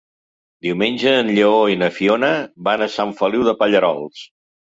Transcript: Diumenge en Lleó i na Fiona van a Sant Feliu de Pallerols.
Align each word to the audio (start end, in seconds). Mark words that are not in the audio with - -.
Diumenge 0.67 1.11
en 1.23 1.27
Lleó 1.39 1.59
i 1.73 1.77
na 1.83 1.91
Fiona 1.99 2.31
van 2.69 2.85
a 2.85 2.89
Sant 2.97 3.13
Feliu 3.21 3.45
de 3.51 3.57
Pallerols. 3.61 4.27